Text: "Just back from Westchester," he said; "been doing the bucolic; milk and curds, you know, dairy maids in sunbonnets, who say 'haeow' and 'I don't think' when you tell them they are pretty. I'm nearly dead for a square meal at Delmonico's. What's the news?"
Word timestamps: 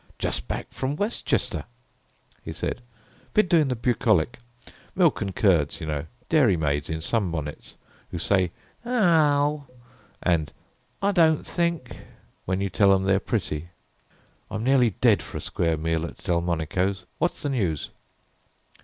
"Just 0.17 0.47
back 0.47 0.65
from 0.73 0.95
Westchester," 0.95 1.63
he 2.43 2.51
said; 2.53 2.81
"been 3.35 3.45
doing 3.47 3.67
the 3.67 3.75
bucolic; 3.75 4.39
milk 4.95 5.21
and 5.21 5.35
curds, 5.35 5.79
you 5.79 5.85
know, 5.85 6.07
dairy 6.27 6.57
maids 6.57 6.89
in 6.89 7.01
sunbonnets, 7.01 7.75
who 8.09 8.17
say 8.17 8.49
'haeow' 8.83 9.67
and 10.23 10.51
'I 11.03 11.11
don't 11.11 11.45
think' 11.45 11.97
when 12.45 12.61
you 12.61 12.69
tell 12.71 12.89
them 12.89 13.03
they 13.03 13.13
are 13.13 13.19
pretty. 13.19 13.69
I'm 14.49 14.63
nearly 14.63 14.89
dead 14.89 15.21
for 15.21 15.37
a 15.37 15.39
square 15.39 15.77
meal 15.77 16.03
at 16.07 16.17
Delmonico's. 16.23 17.05
What's 17.19 17.43
the 17.43 17.49
news?" 17.49 17.91